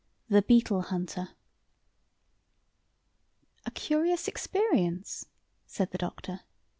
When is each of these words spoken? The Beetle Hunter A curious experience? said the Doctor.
The 0.29 0.41
Beetle 0.41 0.81
Hunter 0.81 1.29
A 3.67 3.69
curious 3.69 4.27
experience? 4.27 5.27
said 5.67 5.91
the 5.91 5.99
Doctor. 5.99 6.39